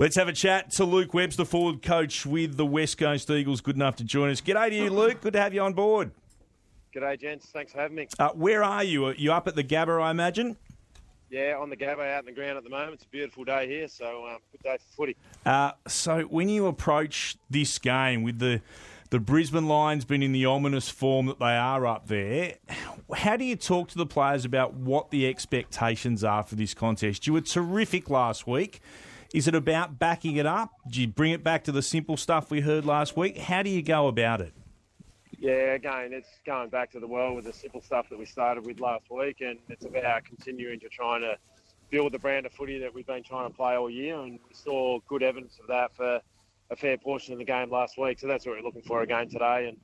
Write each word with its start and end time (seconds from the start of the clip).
Let's 0.00 0.14
have 0.14 0.28
a 0.28 0.32
chat 0.32 0.70
to 0.74 0.84
Luke 0.84 1.12
Webster, 1.12 1.44
forward 1.44 1.82
coach 1.82 2.24
with 2.24 2.56
the 2.56 2.64
West 2.64 2.98
Coast 2.98 3.28
Eagles. 3.30 3.60
Good 3.60 3.74
enough 3.74 3.96
to 3.96 4.04
join 4.04 4.30
us. 4.30 4.40
G'day 4.40 4.68
to 4.68 4.74
you, 4.76 4.90
Luke. 4.90 5.20
Good 5.20 5.32
to 5.32 5.40
have 5.40 5.52
you 5.52 5.60
on 5.60 5.72
board. 5.72 6.12
G'day, 6.94 7.20
gents. 7.20 7.46
Thanks 7.46 7.72
for 7.72 7.80
having 7.80 7.96
me. 7.96 8.06
Uh, 8.16 8.28
where 8.28 8.62
are 8.62 8.84
you? 8.84 9.06
Are 9.06 9.14
you 9.14 9.32
up 9.32 9.48
at 9.48 9.56
the 9.56 9.64
Gabba, 9.64 10.00
I 10.00 10.12
imagine? 10.12 10.56
Yeah, 11.30 11.56
on 11.58 11.68
the 11.68 11.76
Gabba, 11.76 12.14
out 12.14 12.20
in 12.20 12.26
the 12.26 12.32
ground 12.32 12.56
at 12.56 12.62
the 12.62 12.70
moment. 12.70 12.94
It's 12.94 13.06
a 13.06 13.08
beautiful 13.08 13.42
day 13.42 13.66
here, 13.66 13.88
so 13.88 14.24
um, 14.28 14.38
good 14.52 14.62
day 14.62 14.76
for 14.76 14.94
footy. 14.94 15.16
Uh, 15.44 15.72
so 15.88 16.20
when 16.22 16.48
you 16.48 16.68
approach 16.68 17.36
this 17.50 17.76
game 17.80 18.22
with 18.22 18.38
the 18.38 18.60
the 19.10 19.18
Brisbane 19.18 19.66
Lions 19.66 20.04
being 20.04 20.22
in 20.22 20.30
the 20.30 20.44
ominous 20.44 20.88
form 20.88 21.26
that 21.26 21.40
they 21.40 21.56
are 21.56 21.84
up 21.86 22.06
there, 22.06 22.54
how 23.16 23.36
do 23.36 23.44
you 23.44 23.56
talk 23.56 23.88
to 23.88 23.98
the 23.98 24.06
players 24.06 24.44
about 24.44 24.74
what 24.74 25.10
the 25.10 25.26
expectations 25.26 26.22
are 26.22 26.44
for 26.44 26.54
this 26.54 26.72
contest? 26.72 27.26
You 27.26 27.32
were 27.32 27.40
terrific 27.40 28.08
last 28.10 28.46
week. 28.46 28.80
Is 29.34 29.46
it 29.46 29.54
about 29.54 29.98
backing 29.98 30.36
it 30.36 30.46
up? 30.46 30.70
Do 30.90 31.00
you 31.02 31.06
bring 31.06 31.32
it 31.32 31.44
back 31.44 31.64
to 31.64 31.72
the 31.72 31.82
simple 31.82 32.16
stuff 32.16 32.50
we 32.50 32.60
heard 32.60 32.86
last 32.86 33.14
week? 33.16 33.36
How 33.36 33.62
do 33.62 33.68
you 33.68 33.82
go 33.82 34.08
about 34.08 34.40
it? 34.40 34.54
Yeah, 35.38 35.74
again, 35.74 36.12
it's 36.12 36.40
going 36.46 36.70
back 36.70 36.90
to 36.92 37.00
the 37.00 37.06
well 37.06 37.34
with 37.34 37.44
the 37.44 37.52
simple 37.52 37.82
stuff 37.82 38.08
that 38.08 38.18
we 38.18 38.24
started 38.24 38.66
with 38.66 38.80
last 38.80 39.04
week, 39.10 39.40
and 39.40 39.58
it's 39.68 39.84
about 39.84 40.24
continuing 40.24 40.80
to 40.80 40.88
try 40.88 41.18
to 41.18 41.36
build 41.90 42.12
the 42.12 42.18
brand 42.18 42.46
of 42.46 42.52
footy 42.52 42.78
that 42.78 42.92
we've 42.92 43.06
been 43.06 43.22
trying 43.22 43.48
to 43.50 43.54
play 43.54 43.76
all 43.76 43.90
year, 43.90 44.18
and 44.18 44.32
we 44.48 44.54
saw 44.54 44.98
good 45.06 45.22
evidence 45.22 45.58
of 45.60 45.68
that 45.68 45.94
for 45.94 46.20
a 46.70 46.76
fair 46.76 46.96
portion 46.96 47.34
of 47.34 47.38
the 47.38 47.44
game 47.44 47.70
last 47.70 47.98
week. 47.98 48.18
So 48.18 48.26
that's 48.26 48.46
what 48.46 48.56
we're 48.56 48.64
looking 48.64 48.82
for 48.82 49.02
again 49.02 49.28
today. 49.28 49.68
And 49.68 49.76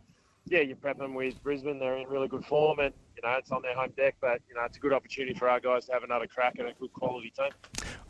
yeah, 0.46 0.60
you 0.60 0.76
prep 0.76 0.98
them 0.98 1.14
with 1.14 1.42
Brisbane; 1.42 1.78
they're 1.78 1.96
in 1.96 2.06
really 2.08 2.28
good 2.28 2.44
form, 2.44 2.78
and 2.78 2.92
you 3.16 3.22
know 3.22 3.36
it's 3.38 3.50
on 3.50 3.62
their 3.62 3.74
home 3.74 3.92
deck. 3.96 4.16
But 4.20 4.40
you 4.48 4.54
know 4.54 4.62
it's 4.64 4.76
a 4.76 4.80
good 4.80 4.92
opportunity 4.92 5.36
for 5.38 5.48
our 5.48 5.60
guys 5.60 5.86
to 5.86 5.92
have 5.92 6.02
another 6.02 6.26
crack 6.26 6.58
at 6.58 6.66
a 6.66 6.72
good 6.78 6.92
quality 6.92 7.32
team. 7.36 7.50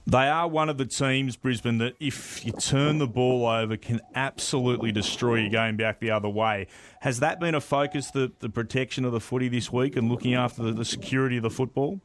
They 0.06 0.28
are 0.28 0.46
one 0.46 0.68
of 0.68 0.76
the 0.76 0.84
teams, 0.84 1.36
Brisbane, 1.36 1.78
that 1.78 1.94
if 1.98 2.44
you 2.44 2.52
turn 2.52 2.98
the 2.98 3.06
ball 3.06 3.46
over, 3.46 3.78
can 3.78 4.02
absolutely 4.14 4.92
destroy 4.92 5.36
your 5.36 5.50
game 5.50 5.78
back 5.78 5.98
the 5.98 6.10
other 6.10 6.28
way. 6.28 6.66
Has 7.00 7.20
that 7.20 7.41
been 7.41 7.54
a 7.54 7.60
focus, 7.60 8.10
the, 8.10 8.30
the 8.41 8.50
protection 8.50 9.06
of 9.06 9.12
the 9.12 9.20
footy 9.20 9.48
this 9.48 9.72
week 9.72 9.96
and 9.96 10.10
looking 10.10 10.34
after 10.34 10.62
the, 10.62 10.72
the 10.72 10.84
security 10.84 11.38
of 11.38 11.42
the 11.42 11.50
football? 11.50 12.00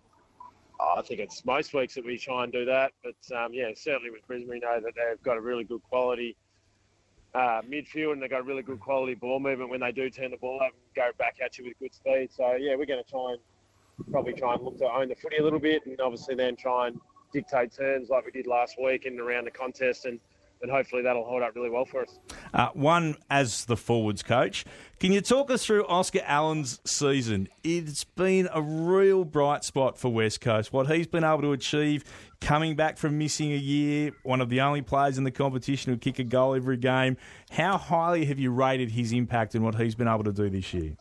Oh, 0.80 0.96
I 0.98 1.02
think 1.02 1.20
it's 1.20 1.44
most 1.44 1.74
weeks 1.74 1.96
that 1.96 2.06
we 2.06 2.18
try 2.18 2.46
and 2.46 2.54
do 2.54 2.64
that. 2.64 2.94
But 3.04 3.38
um, 3.38 3.54
yeah, 3.54 3.72
certainly 3.76 4.12
with 4.12 4.26
Brisbane, 4.28 4.50
we 4.50 4.60
know 4.60 4.80
that 4.80 4.94
they've 4.96 5.22
got 5.22 5.36
a 5.36 5.42
really 5.42 5.66
good 5.66 5.84
quality 5.84 6.38
uh, 7.36 7.62
midfield 7.62 8.14
and 8.14 8.22
they've 8.22 8.30
got 8.30 8.46
really 8.46 8.64
good 8.64 8.80
quality 8.80 9.14
ball 9.14 9.40
movement 9.40 9.70
when 9.70 9.80
they 9.80 9.92
do 9.92 10.10
turn 10.10 10.32
the 10.32 10.38
ball 10.38 10.60
up 10.62 10.72
and 10.74 10.96
go 10.96 11.10
back 11.18 11.36
at 11.44 11.58
you 11.58 11.66
with 11.66 11.78
good 11.80 11.94
speed. 11.94 12.30
So 12.32 12.56
yeah, 12.56 12.76
we're 12.76 12.86
going 12.86 13.04
to 13.04 13.10
try 13.10 13.34
and 13.34 14.12
probably 14.12 14.34
try 14.34 14.54
and 14.56 14.64
look 14.64 14.78
to 14.80 14.86
own 14.86 15.10
the 15.10 15.16
footy 15.16 15.38
a 15.38 15.44
little 15.44 15.60
bit 15.60 15.86
and 15.86 16.00
obviously 16.02 16.36
then 16.36 16.56
try 16.56 16.88
and 16.88 17.00
dictate 17.32 17.72
turns 17.72 18.10
like 18.10 18.26
we 18.26 18.32
did 18.32 18.48
last 18.48 18.78
week 18.82 19.06
and 19.06 19.20
around 19.20 19.46
the 19.46 19.52
contest, 19.52 20.06
and, 20.06 20.20
and 20.62 20.72
hopefully 20.72 21.02
that'll 21.02 21.24
hold 21.24 21.42
up 21.42 21.56
really 21.56 21.70
well 21.70 21.86
for 21.86 22.02
us. 22.02 22.20
Uh, 22.54 22.70
one, 22.74 23.16
as 23.30 23.66
the 23.66 23.78
forwards 23.78 24.24
coach, 24.24 24.66
can 25.00 25.12
you 25.12 25.22
talk 25.22 25.50
us 25.50 25.66
through 25.66 25.86
Oscar 25.88 26.22
Allen's 26.26 26.80
season? 26.86 27.48
It's 27.64 28.04
been 28.04 28.50
a 28.54 28.62
real 28.62 29.24
bright 29.24 29.64
spot 29.64 29.98
for 29.98 30.12
West 30.12 30.42
Coast. 30.42 30.74
What 30.74 30.88
he's 30.88 31.08
been 31.08 31.24
able 31.24 31.42
to 31.42 31.54
achieve 31.54 32.04
coming 32.42 32.76
back 32.76 32.98
from 32.98 33.18
missing 33.18 33.52
a 33.52 33.58
year, 33.58 34.12
one 34.24 34.42
of 34.42 34.50
the 34.50 34.62
only 34.62 34.82
players 34.82 35.18
in 35.18 35.24
the 35.24 35.32
competition 35.32 35.94
who 35.94 35.98
kick 35.98 36.20
a 36.20 36.24
goal 36.24 36.56
every 36.56 36.78
game. 36.78 37.18
How 37.52 37.78
highly 37.78 38.26
have 38.26 38.40
you 38.40 38.52
rated 38.52 38.92
his 38.92 39.14
impact 39.14 39.56
and 39.56 39.64
what 39.64 39.76
he's 39.76 39.96
been 39.96 40.08
able 40.08 40.24
to 40.26 40.34
do 40.34 40.50
this 40.50 40.74
year? 40.74 40.96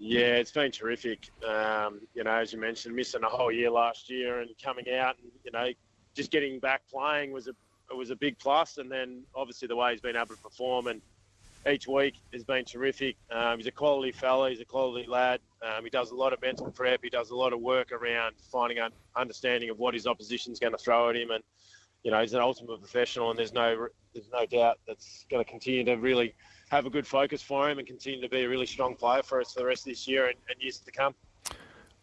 Yeah, 0.00 0.36
it's 0.36 0.52
been 0.52 0.70
terrific. 0.70 1.30
Um, 1.46 2.00
you 2.14 2.22
know, 2.22 2.30
as 2.30 2.52
you 2.52 2.60
mentioned, 2.60 2.94
missing 2.94 3.22
a 3.24 3.28
whole 3.28 3.50
year 3.50 3.70
last 3.70 4.08
year 4.08 4.40
and 4.40 4.50
coming 4.62 4.84
out 4.94 5.16
and 5.22 5.30
you 5.44 5.50
know 5.50 5.68
just 6.14 6.30
getting 6.30 6.58
back 6.58 6.82
playing 6.90 7.32
was 7.32 7.48
a 7.48 7.52
was 7.96 8.10
a 8.10 8.16
big 8.16 8.38
plus. 8.38 8.78
And 8.78 8.90
then 8.90 9.22
obviously 9.34 9.68
the 9.68 9.76
way 9.76 9.92
he's 9.92 10.00
been 10.00 10.16
able 10.16 10.34
to 10.34 10.42
perform 10.42 10.86
and 10.88 11.00
each 11.68 11.86
week 11.86 12.14
has 12.32 12.44
been 12.44 12.64
terrific. 12.64 13.16
Um, 13.30 13.58
he's 13.58 13.66
a 13.66 13.72
quality 13.72 14.12
fella. 14.12 14.50
He's 14.50 14.60
a 14.60 14.64
quality 14.64 15.06
lad. 15.08 15.40
Um, 15.62 15.84
he 15.84 15.90
does 15.90 16.10
a 16.10 16.14
lot 16.14 16.32
of 16.32 16.40
mental 16.40 16.70
prep. 16.70 17.00
He 17.02 17.10
does 17.10 17.30
a 17.30 17.36
lot 17.36 17.52
of 17.52 17.60
work 17.60 17.92
around 17.92 18.34
finding 18.52 18.78
an 18.78 18.92
understanding 19.16 19.70
of 19.70 19.78
what 19.78 19.94
his 19.94 20.06
opposition's 20.06 20.58
going 20.58 20.72
to 20.72 20.78
throw 20.78 21.10
at 21.10 21.16
him. 21.16 21.30
And 21.30 21.42
you 22.04 22.10
know, 22.10 22.20
he's 22.20 22.32
an 22.32 22.40
ultimate 22.40 22.78
professional. 22.78 23.30
And 23.30 23.38
there's 23.38 23.52
no 23.52 23.88
there's 24.14 24.30
no 24.32 24.46
doubt 24.46 24.78
that's 24.86 25.26
going 25.30 25.44
to 25.44 25.50
continue 25.50 25.84
to 25.84 25.96
really 25.96 26.34
have 26.70 26.86
a 26.86 26.90
good 26.90 27.06
focus 27.06 27.42
for 27.42 27.68
him 27.68 27.78
and 27.78 27.86
continue 27.86 28.20
to 28.20 28.28
be 28.28 28.42
a 28.42 28.48
really 28.48 28.66
strong 28.66 28.94
player 28.94 29.22
for 29.22 29.40
us 29.40 29.52
for 29.52 29.60
the 29.60 29.66
rest 29.66 29.82
of 29.82 29.92
this 29.92 30.06
year 30.06 30.26
and, 30.26 30.36
and 30.48 30.60
years 30.60 30.78
to 30.78 30.90
come. 30.90 31.14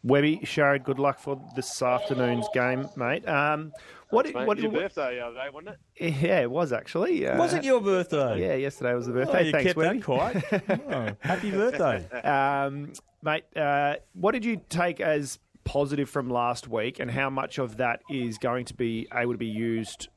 Webby, 0.06 0.38
Sharad, 0.44 0.84
good 0.84 1.00
luck 1.00 1.18
for 1.18 1.42
this 1.56 1.82
afternoon's 1.82 2.48
game, 2.54 2.88
mate. 2.96 3.28
Um, 3.28 3.72
what, 4.12 4.26
Thanks, 4.26 4.38
mate. 4.38 4.48
what, 4.48 4.60
your 4.60 4.70
what, 4.70 4.82
birthday 4.84 5.16
the 5.16 5.22
other 5.26 5.36
day, 5.36 5.48
wasn't 5.52 5.76
it? 5.98 6.14
Yeah, 6.22 6.42
it 6.42 6.52
was 6.52 6.72
actually. 6.72 7.28
Uh, 7.28 7.40
was 7.40 7.56
it 7.56 7.64
your 7.64 7.82
birthday? 7.82 8.40
Yeah, 8.40 8.54
yesterday 8.54 8.94
was 8.94 9.08
the 9.08 9.14
birthday. 9.14 9.40
Oh, 9.40 9.42
you 9.42 9.52
Thanks, 9.52 9.66
kept 9.66 9.78
Webby. 9.78 9.98
that 9.98 10.06
quiet. 10.06 10.44
oh, 10.92 11.28
happy 11.28 11.50
birthday, 11.50 12.08
um, 12.24 12.94
mate. 13.24 13.46
Uh, 13.56 13.96
what 14.14 14.34
did 14.34 14.46
you 14.46 14.62
take 14.70 15.02
as 15.02 15.40
positive 15.64 16.08
from 16.08 16.30
last 16.30 16.68
week, 16.68 17.00
and 17.00 17.10
how 17.10 17.32
much 17.32 17.58
of 17.58 17.78
that 17.78 18.04
is 18.08 18.38
going 18.38 18.66
to 18.66 18.76
be 18.76 19.08
able 19.12 19.32
to 19.32 19.40
be 19.40 19.48
used 19.48 20.10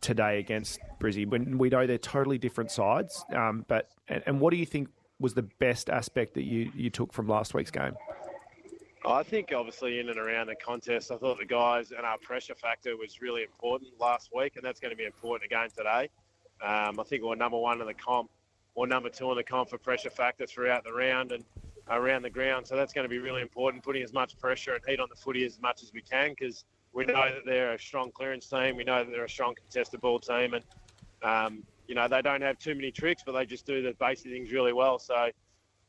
today 0.00 0.38
against 0.38 0.80
Brizzy 1.00 1.28
when 1.28 1.58
we 1.58 1.68
know 1.68 1.86
they're 1.86 1.98
totally 1.98 2.38
different 2.38 2.70
sides. 2.70 3.24
Um, 3.34 3.64
but 3.68 3.90
and, 4.08 4.22
and, 4.26 4.40
what 4.40 4.50
do 4.50 4.58
you 4.58 4.66
think 4.66 4.88
was 5.18 5.32
the 5.32 5.42
best 5.42 5.88
aspect 5.88 6.34
that 6.34 6.42
you, 6.42 6.70
you 6.74 6.90
took 6.90 7.12
from 7.12 7.26
last 7.26 7.54
week's 7.54 7.70
game? 7.70 7.94
I 9.06 9.22
think 9.22 9.52
obviously 9.54 10.00
in 10.00 10.08
and 10.08 10.18
around 10.18 10.46
the 10.46 10.54
contest, 10.54 11.10
I 11.10 11.16
thought 11.16 11.38
the 11.38 11.44
guys 11.44 11.92
and 11.92 12.06
our 12.06 12.16
pressure 12.18 12.54
factor 12.54 12.96
was 12.96 13.20
really 13.20 13.42
important 13.42 13.90
last 14.00 14.30
week, 14.34 14.56
and 14.56 14.64
that's 14.64 14.80
going 14.80 14.92
to 14.92 14.96
be 14.96 15.04
important 15.04 15.44
again 15.44 15.68
today. 15.76 16.08
Um, 16.62 16.98
I 16.98 17.02
think 17.04 17.22
we're 17.22 17.34
number 17.34 17.58
one 17.58 17.80
in 17.82 17.86
the 17.86 17.94
comp, 17.94 18.30
or 18.74 18.86
number 18.86 19.10
two 19.10 19.30
in 19.30 19.36
the 19.36 19.44
comp 19.44 19.68
for 19.68 19.76
pressure 19.76 20.08
factor 20.08 20.46
throughout 20.46 20.84
the 20.84 20.92
round 20.92 21.32
and 21.32 21.44
around 21.90 22.22
the 22.22 22.30
ground. 22.30 22.66
So 22.66 22.76
that's 22.76 22.94
going 22.94 23.04
to 23.04 23.08
be 23.10 23.18
really 23.18 23.42
important, 23.42 23.82
putting 23.82 24.02
as 24.02 24.14
much 24.14 24.38
pressure 24.38 24.74
and 24.74 24.82
heat 24.86 25.00
on 25.00 25.08
the 25.10 25.16
footy 25.16 25.44
as 25.44 25.60
much 25.60 25.82
as 25.82 25.92
we 25.92 26.00
can, 26.00 26.30
because 26.30 26.64
we 26.94 27.04
know 27.04 27.28
that 27.34 27.44
they're 27.44 27.74
a 27.74 27.78
strong 27.78 28.10
clearance 28.10 28.48
team. 28.48 28.74
We 28.76 28.84
know 28.84 29.04
that 29.04 29.10
they're 29.10 29.24
a 29.24 29.28
strong 29.28 29.54
contested 29.54 30.00
ball 30.00 30.18
team, 30.18 30.54
and 30.54 30.64
um, 31.22 31.62
you 31.88 31.94
know 31.94 32.08
they 32.08 32.22
don't 32.22 32.40
have 32.40 32.58
too 32.58 32.74
many 32.74 32.90
tricks, 32.90 33.22
but 33.26 33.32
they 33.32 33.44
just 33.44 33.66
do 33.66 33.82
the 33.82 33.92
basic 34.00 34.30
things 34.30 34.50
really 34.50 34.72
well. 34.72 34.98
So 34.98 35.30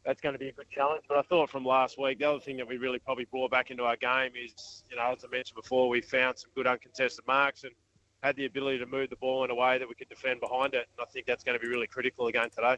that's 0.05 0.21
going 0.21 0.33
to 0.33 0.39
be 0.39 0.49
a 0.49 0.53
good 0.53 0.69
challenge. 0.69 1.03
But 1.07 1.17
I 1.17 1.21
thought 1.23 1.49
from 1.49 1.65
last 1.65 1.99
week, 1.99 2.19
the 2.19 2.25
other 2.25 2.39
thing 2.39 2.57
that 2.57 2.67
we 2.67 2.77
really 2.77 2.99
probably 2.99 3.25
brought 3.25 3.51
back 3.51 3.71
into 3.71 3.83
our 3.83 3.97
game 3.97 4.31
is, 4.41 4.83
you 4.89 4.95
know, 4.95 5.13
as 5.17 5.25
I 5.25 5.27
mentioned 5.29 5.55
before, 5.55 5.89
we 5.89 6.01
found 6.01 6.37
some 6.37 6.51
good 6.55 6.67
uncontested 6.67 7.25
marks 7.27 7.63
and 7.63 7.73
had 8.21 8.35
the 8.35 8.45
ability 8.45 8.79
to 8.79 8.85
move 8.85 9.09
the 9.09 9.15
ball 9.17 9.43
in 9.43 9.51
a 9.51 9.55
way 9.55 9.77
that 9.77 9.87
we 9.87 9.93
could 9.93 10.09
defend 10.09 10.39
behind 10.39 10.73
it. 10.73 10.87
And 10.97 11.05
I 11.07 11.11
think 11.11 11.25
that's 11.25 11.43
going 11.43 11.59
to 11.59 11.63
be 11.63 11.69
really 11.69 11.87
critical 11.87 12.27
again 12.27 12.49
today. 12.49 12.77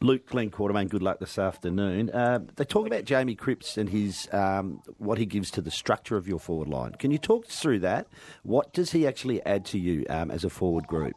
Luke 0.00 0.26
Glenn 0.26 0.50
Quartermain, 0.50 0.88
good 0.88 1.02
luck 1.02 1.20
this 1.20 1.38
afternoon. 1.38 2.10
Uh, 2.10 2.40
they 2.56 2.64
talk 2.64 2.86
about 2.86 3.04
Jamie 3.04 3.36
Cripps 3.36 3.76
and 3.76 3.88
his 3.88 4.28
um, 4.32 4.82
what 4.98 5.18
he 5.18 5.26
gives 5.26 5.50
to 5.52 5.60
the 5.60 5.70
structure 5.70 6.16
of 6.16 6.26
your 6.26 6.40
forward 6.40 6.68
line. 6.68 6.92
Can 6.92 7.10
you 7.10 7.18
talk 7.18 7.46
through 7.46 7.80
that? 7.80 8.08
What 8.42 8.72
does 8.72 8.90
he 8.90 9.06
actually 9.06 9.44
add 9.46 9.64
to 9.66 9.78
you 9.78 10.04
um, 10.08 10.30
as 10.30 10.42
a 10.42 10.50
forward 10.50 10.86
group? 10.88 11.14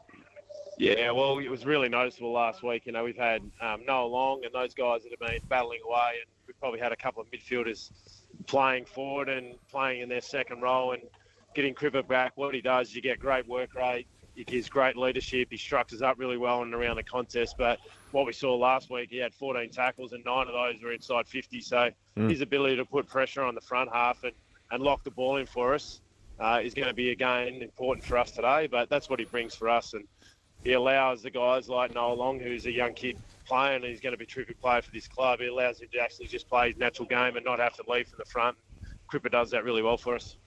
Yeah, 0.79 1.12
well, 1.12 1.40
it 1.40 1.50
was 1.50 1.66
really 1.66 1.90
noticeable 1.90 2.31
last 2.31 2.63
week. 2.63 2.85
You 2.85 2.94
know, 2.94 3.03
we've 3.03 3.17
had 3.17 3.41
um, 3.59 3.81
Noah 3.85 4.07
Long 4.07 4.45
and 4.45 4.53
those 4.53 4.73
guys 4.73 5.03
that 5.03 5.12
have 5.12 5.19
been 5.19 5.41
battling 5.50 5.81
away, 5.85 6.12
and 6.22 6.31
we've 6.47 6.57
probably 6.57 6.79
had 6.79 6.94
a 6.94 6.95
couple 6.95 7.22
of 7.22 7.29
midfielders 7.31 7.91
playing 8.47 8.85
forward 8.85 9.28
and 9.28 9.56
playing 9.69 10.01
in 10.01 10.07
their 10.07 10.22
second 10.22 10.62
role 10.62 10.94
and 10.94 11.01
getting 11.53 11.75
Cripper 11.75 12.07
back. 12.07 12.31
What 12.35 12.56
he 12.56 12.62
does, 12.62 12.95
you 12.95 13.01
get 13.01 13.19
great 13.19 13.45
work 13.45 13.75
rate, 13.75 14.07
he 14.35 14.45
gives 14.45 14.69
great 14.69 14.95
leadership, 14.95 15.50
he 15.51 15.57
structures 15.57 16.01
up 16.01 16.18
really 16.18 16.38
well 16.38 16.62
and 16.62 16.73
around 16.73 16.95
the 16.95 17.03
contest. 17.03 17.56
But 17.57 17.79
what 18.12 18.25
we 18.25 18.31
saw 18.31 18.56
last 18.56 18.89
week, 18.89 19.09
he 19.09 19.18
had 19.18 19.34
14 19.34 19.69
tackles 19.72 20.13
and 20.13 20.23
nine 20.23 20.47
of 20.47 20.53
those 20.53 20.81
were 20.81 20.94
inside 20.94 21.28
50. 21.28 21.59
So 21.59 21.89
mm. 22.16 22.29
his 22.29 22.39
ability 22.39 22.78
to 22.78 22.85
put 22.85 23.06
pressure 23.06 23.44
on 23.44 23.53
the 23.53 23.59
front 23.59 23.89
half 23.91 24.23
and, 24.23 24.31
and 24.72 24.81
lock 24.81 25.03
the 25.03 25.12
ball 25.12 25.35
in 25.35 25.45
for 25.45 25.73
us 25.73 26.00
uh, 26.39 26.62
is 26.63 26.73
going 26.73 26.88
to 26.88 26.94
be 26.94 27.12
again 27.12 27.62
important 27.62 28.06
for 28.06 28.18
us 28.18 28.31
today. 28.31 28.68
But 28.68 28.89
that's 28.89 29.09
what 29.09 29.19
he 29.19 29.25
brings 29.25 29.53
for 29.56 29.68
us 29.68 29.94
and 29.94 30.06
he 30.64 30.74
allows 30.74 31.22
the 31.22 31.30
guys 31.31 31.69
like 31.69 31.94
Noah 31.94 32.13
Long, 32.13 32.39
who's 32.39 32.66
a 32.66 32.72
young 32.72 32.94
kid 32.94 33.18
playing, 33.45 33.78
and 33.78 33.86
he's 33.86 34.01
going 34.01 34.13
to 34.13 34.18
be 34.18 34.25
a 34.25 34.28
terrific 34.28 34.60
player 34.60 34.81
for 34.81 34.92
this 34.92 35.07
club. 35.07 35.39
He 35.39 35.48
allows 35.48 35.80
him 35.80 35.88
to 35.94 36.00
actually 36.00 36.28
just 36.28 36.48
play 36.50 36.69
his 36.69 36.78
natural 36.78 37.07
game 37.07 37.36
and 37.36 37.45
not 37.45 37.60
have 37.60 37.75
to 37.75 37.83
lead 37.88 38.07
from 38.07 38.18
the 38.19 38.30
front. 38.30 38.57
Cripper 39.12 39.31
does 39.31 39.51
that 39.51 39.63
really 39.63 39.81
well 39.81 39.98
for 39.98 40.16
us. 40.16 40.38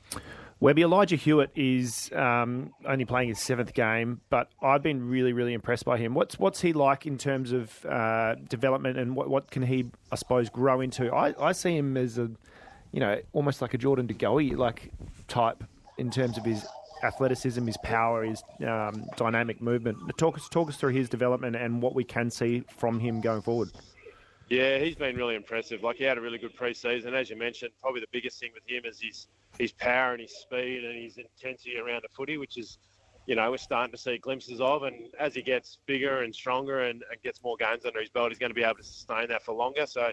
Webby 0.60 0.82
Elijah 0.82 1.16
Hewett 1.16 1.50
is 1.56 2.12
um, 2.14 2.72
only 2.86 3.04
playing 3.04 3.30
his 3.30 3.40
seventh 3.40 3.74
game, 3.74 4.20
but 4.30 4.48
I've 4.62 4.82
been 4.82 5.08
really, 5.08 5.32
really 5.32 5.54
impressed 5.54 5.84
by 5.84 5.98
him. 5.98 6.14
What's 6.14 6.38
what's 6.38 6.60
he 6.60 6.72
like 6.72 7.04
in 7.04 7.18
terms 7.18 7.50
of 7.50 7.84
uh, 7.84 8.36
development, 8.48 8.96
and 8.96 9.16
what, 9.16 9.28
what 9.28 9.50
can 9.50 9.64
he, 9.64 9.90
I 10.12 10.14
suppose, 10.14 10.48
grow 10.48 10.80
into? 10.80 11.12
I, 11.12 11.34
I 11.48 11.50
see 11.50 11.76
him 11.76 11.96
as 11.96 12.16
a, 12.16 12.30
you 12.92 13.00
know, 13.00 13.20
almost 13.32 13.60
like 13.60 13.74
a 13.74 13.78
Jordan 13.78 14.06
De 14.06 14.14
Goey 14.14 14.56
like 14.56 14.92
type 15.26 15.64
in 15.98 16.12
terms 16.12 16.38
of 16.38 16.44
his 16.44 16.64
athleticism, 17.02 17.66
his 17.66 17.76
power, 17.78 18.24
his 18.24 18.42
um, 18.66 19.04
dynamic 19.16 19.60
movement. 19.60 19.98
Talk 20.16 20.36
us, 20.36 20.48
talk 20.48 20.68
us 20.68 20.76
through 20.76 20.92
his 20.92 21.08
development 21.08 21.56
and 21.56 21.82
what 21.82 21.94
we 21.94 22.04
can 22.04 22.30
see 22.30 22.64
from 22.76 23.00
him 23.00 23.20
going 23.20 23.42
forward. 23.42 23.70
Yeah, 24.48 24.78
he's 24.78 24.96
been 24.96 25.16
really 25.16 25.34
impressive. 25.34 25.82
Like 25.82 25.96
he 25.96 26.04
had 26.04 26.18
a 26.18 26.20
really 26.20 26.38
good 26.38 26.56
preseason, 26.56 27.12
as 27.14 27.30
you 27.30 27.36
mentioned. 27.36 27.72
Probably 27.80 28.00
the 28.00 28.06
biggest 28.12 28.38
thing 28.38 28.50
with 28.54 28.64
him 28.66 28.84
is 28.84 29.00
his 29.00 29.28
his 29.58 29.72
power 29.72 30.12
and 30.12 30.20
his 30.20 30.32
speed 30.32 30.84
and 30.84 31.02
his 31.02 31.18
intensity 31.18 31.76
around 31.78 32.02
the 32.02 32.08
footy, 32.14 32.38
which 32.38 32.56
is 32.56 32.78
you 33.26 33.36
know, 33.36 33.50
we're 33.50 33.56
starting 33.56 33.92
to 33.92 33.98
see 33.98 34.18
glimpses 34.18 34.60
of. 34.60 34.82
And 34.82 35.08
as 35.18 35.34
he 35.34 35.42
gets 35.42 35.78
bigger 35.86 36.22
and 36.22 36.34
stronger 36.34 36.80
and, 36.80 37.04
and 37.10 37.22
gets 37.22 37.42
more 37.42 37.56
games 37.56 37.84
under 37.84 38.00
his 38.00 38.10
belt, 38.10 38.30
he's 38.30 38.38
going 38.38 38.50
to 38.50 38.54
be 38.54 38.64
able 38.64 38.76
to 38.76 38.82
sustain 38.82 39.28
that 39.28 39.42
for 39.42 39.54
longer. 39.54 39.86
So, 39.86 40.12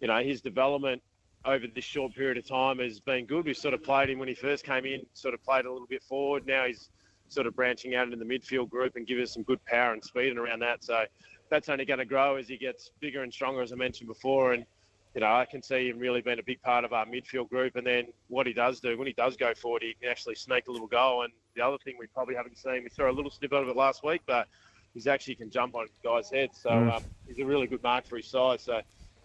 you 0.00 0.08
know, 0.08 0.20
his 0.20 0.40
development 0.40 1.02
over 1.44 1.66
this 1.66 1.84
short 1.84 2.14
period 2.14 2.36
of 2.36 2.46
time 2.46 2.78
has 2.78 3.00
been 3.00 3.26
good. 3.26 3.46
We 3.46 3.54
sort 3.54 3.74
of 3.74 3.82
played 3.82 4.10
him 4.10 4.18
when 4.18 4.28
he 4.28 4.34
first 4.34 4.64
came 4.64 4.84
in, 4.84 5.06
sort 5.14 5.34
of 5.34 5.42
played 5.42 5.64
a 5.64 5.72
little 5.72 5.86
bit 5.86 6.02
forward. 6.02 6.46
Now 6.46 6.66
he's 6.66 6.90
sort 7.28 7.46
of 7.46 7.54
branching 7.54 7.94
out 7.94 8.04
into 8.04 8.16
the 8.16 8.24
midfield 8.24 8.68
group 8.68 8.96
and 8.96 9.06
give 9.06 9.18
us 9.18 9.32
some 9.32 9.42
good 9.42 9.64
power 9.64 9.92
and 9.92 10.04
speed 10.04 10.28
and 10.28 10.38
around 10.38 10.60
that. 10.60 10.84
So 10.84 11.04
that's 11.48 11.68
only 11.68 11.84
going 11.84 11.98
to 11.98 12.04
grow 12.04 12.36
as 12.36 12.48
he 12.48 12.56
gets 12.56 12.90
bigger 13.00 13.22
and 13.22 13.32
stronger, 13.32 13.62
as 13.62 13.72
I 13.72 13.76
mentioned 13.76 14.08
before. 14.08 14.52
And 14.52 14.66
you 15.14 15.22
know, 15.22 15.26
I 15.26 15.44
can 15.44 15.62
see 15.62 15.88
him 15.88 15.98
really 15.98 16.20
being 16.20 16.38
a 16.38 16.42
big 16.42 16.62
part 16.62 16.84
of 16.84 16.92
our 16.92 17.04
midfield 17.04 17.48
group. 17.48 17.76
And 17.76 17.86
then 17.86 18.06
what 18.28 18.46
he 18.46 18.52
does 18.52 18.80
do 18.80 18.96
when 18.96 19.06
he 19.06 19.12
does 19.12 19.36
go 19.36 19.54
forward, 19.54 19.82
he 19.82 19.94
can 20.00 20.10
actually 20.10 20.36
sneak 20.36 20.68
a 20.68 20.70
little 20.70 20.86
goal. 20.86 21.22
And 21.22 21.32
the 21.56 21.62
other 21.62 21.78
thing 21.78 21.96
we 21.98 22.06
probably 22.06 22.36
haven't 22.36 22.58
seen, 22.58 22.84
we 22.84 22.90
saw 22.90 23.10
a 23.10 23.12
little 23.12 23.30
snippet 23.30 23.62
of 23.62 23.68
it 23.68 23.76
last 23.76 24.04
week, 24.04 24.22
but 24.26 24.46
he's 24.94 25.06
actually 25.06 25.34
can 25.34 25.50
jump 25.50 25.74
on 25.74 25.86
guys' 26.04 26.30
heads. 26.30 26.60
So 26.62 26.70
mm. 26.70 26.94
um, 26.94 27.02
he's 27.26 27.38
a 27.40 27.44
really 27.44 27.66
good 27.66 27.82
mark 27.82 28.06
for 28.06 28.18
his 28.18 28.26
size. 28.26 28.62
So 28.62 28.80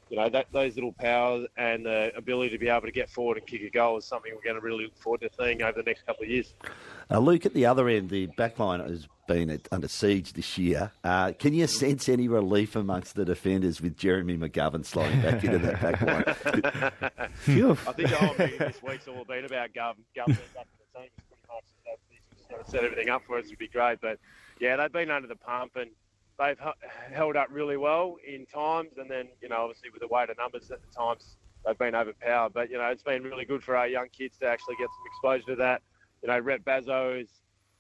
you 0.10 0.18
know, 0.18 0.30
that, 0.30 0.48
those 0.52 0.76
little 0.76 0.94
powers 0.94 1.48
and 1.58 1.86
the 1.86 2.12
ability 2.16 2.52
to 2.52 2.58
be 2.58 2.70
able 2.70 2.82
to 2.82 2.92
get 2.92 3.10
forward 3.10 3.38
and 3.38 3.48
kick 3.48 3.62
a 3.62 3.70
goal 3.70 3.98
is 3.98 4.06
something 4.06 4.32
we're 4.36 4.42
going 4.42 4.56
to 4.56 4.62
really 4.62 4.86
look 4.86 4.98
forward 4.98 5.22
to 5.22 5.30
seeing 5.38 5.62
over 5.62 5.82
the 5.82 5.84
next 5.84 6.06
couple 6.06 6.24
of 6.24 6.30
years. 6.30 6.54
Uh, 7.10 7.20
Luke, 7.20 7.46
at 7.46 7.54
the 7.54 7.66
other 7.66 7.88
end, 7.90 8.10
the 8.10 8.28
backline 8.38 8.88
has 8.88 9.08
been 9.28 9.50
at, 9.50 9.68
under 9.72 9.88
siege 9.88 10.34
this 10.34 10.58
year. 10.58 10.92
Uh, 11.04 11.32
can 11.32 11.54
you 11.54 11.66
sense 11.66 12.08
any 12.08 12.28
relief 12.28 12.76
amongst 12.76 13.16
the 13.16 13.26
defenders 13.26 13.82
with 13.82 13.98
Jeremy 13.98 14.38
McGovern 14.38 14.86
sliding 14.86 15.22
back 15.22 15.44
into 15.44 15.58
that 15.60 15.76
backline? 15.76 16.28
I 17.88 17.92
think 17.94 18.10
the 18.10 18.16
whole 18.16 18.36
meeting 18.38 18.60
this 18.60 18.84
week's 18.84 19.08
all 19.08 19.26
been 19.26 19.46
about 19.46 19.74
Gov, 19.74 19.96
Gov 20.16 20.28
back 20.28 20.68
in 20.68 20.78
the 20.94 21.00
team. 21.00 21.10
It's 21.18 21.26
pretty 21.28 21.48
much 21.50 21.64
that 21.86 22.50
sort 22.50 22.62
of 22.62 22.68
set 22.68 22.84
everything 22.84 23.10
up 23.10 23.24
for 23.26 23.40
us 23.40 23.50
would 23.50 23.58
be 23.58 23.68
great. 23.68 24.02
But 24.02 24.20
yeah, 24.60 24.76
they've 24.76 24.92
been 24.92 25.10
under 25.10 25.28
the 25.28 25.36
pump 25.36 25.76
and 25.76 25.90
they've 26.40 26.60
held 27.12 27.36
up 27.36 27.48
really 27.52 27.78
well 27.78 28.18
in 28.26 28.46
times, 28.46 28.92
and 28.98 29.10
then 29.10 29.28
you 29.42 29.50
know 29.50 29.58
obviously 29.58 29.90
with 29.90 30.02
the 30.02 30.08
weight 30.08 30.30
of 30.30 30.38
numbers 30.38 30.72
at 30.72 30.80
the 30.82 30.96
times 30.96 31.38
they've 31.66 31.78
been 31.78 31.96
overpowered. 31.96 32.54
But 32.54 32.70
you 32.70 32.78
know 32.78 32.86
it's 32.86 33.04
been 33.04 33.24
really 33.24 33.46
good 33.46 33.64
for 33.64 33.76
our 33.76 33.88
young 33.88 34.08
kids 34.10 34.38
to 34.40 34.48
actually 34.48 34.76
get 34.76 34.88
some 34.88 35.06
exposure 35.08 35.56
to 35.56 35.56
that. 35.58 35.82
You 36.22 36.30
know, 36.30 36.40
Rhett 36.40 36.66
Bazzo 36.66 37.22
is 37.22 37.30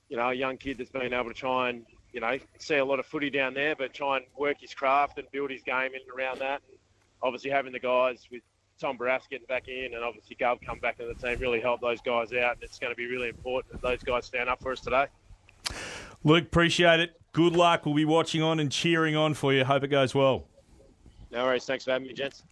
you 0.10 0.18
know 0.18 0.30
a 0.30 0.34
young 0.34 0.57
kid 0.57 0.78
that's 0.78 0.92
been 0.92 1.13
able 1.13 1.30
to 1.30 1.34
try 1.34 1.69
and 1.69 1.86
you 2.12 2.22
know 2.22 2.38
see 2.60 2.75
a 2.75 2.86
lot 2.86 3.00
of 3.00 3.06
footy 3.06 3.30
down 3.30 3.54
there, 3.54 3.75
but 3.75 3.94
try 3.94 4.18
and 4.18 4.25
work 4.38 4.57
his 4.60 4.74
craft 4.74 5.18
and 5.18 5.30
build 5.31 5.52
his 5.52 5.63
game 5.63 5.92
in 5.94 6.02
and 6.02 6.18
around 6.18 6.40
that. 6.40 6.62
And 6.69 6.78
obviously 7.22 7.52
having 7.52 7.74
the 7.74 7.80
guys 7.80 8.28
with 8.31 8.42
Tom 8.80 8.98
Barrass 8.98 9.30
getting 9.30 9.48
back 9.48 9.68
in 9.68 9.94
and 9.94 10.04
obviously 10.04 10.36
Gov 10.36 10.62
come 10.62 10.80
back 10.80 11.00
into 11.00 11.13
the 11.13 11.28
team 11.28 11.40
really 11.40 11.62
helped 11.62 11.81
those 11.81 12.02
guys 12.02 12.34
out. 12.34 12.56
And 12.56 12.63
it's 12.63 12.78
going 12.78 12.92
to 12.92 12.98
be 12.98 13.07
really 13.07 13.30
important 13.30 13.72
that 13.72 13.81
those 13.81 14.04
guys 14.04 14.25
stand 14.25 14.50
up 14.50 14.62
for 14.62 14.74
us 14.74 14.81
today. 14.81 15.07
Luke, 16.23 16.45
appreciate 16.45 17.00
it. 17.00 17.19
Good 17.33 17.53
luck. 17.53 17.85
We'll 17.85 17.95
be 17.95 18.06
watching 18.06 18.41
on 18.41 18.59
and 18.59 18.71
cheering 18.71 19.15
on 19.17 19.33
for 19.33 19.53
you. 19.53 19.65
Hope 19.65 19.83
it 19.83 19.89
goes 19.89 20.15
well. 20.15 20.47
No 21.31 21.44
worries. 21.44 21.65
Thanks 21.65 21.83
for 21.83 21.91
having 21.91 22.07
me, 22.07 22.13
gents. 22.13 22.45